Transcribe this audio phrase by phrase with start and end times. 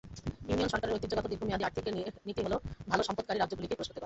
[0.47, 1.83] Union সরকারের ঐতিহ্যগত দীর্ঘমেয়াদী আর্থিক
[2.27, 2.53] নীতি হ'ল
[2.87, 3.99] ভাল-সম্পাদনকারী রাজ্যগুলিকে পুরস্কৃত করা।